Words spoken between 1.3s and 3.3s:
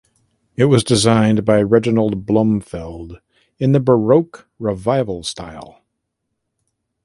by Reginald Blomfield